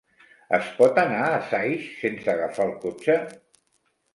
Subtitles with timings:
[0.57, 3.19] Es pot anar a Saix sense agafar el cotxe?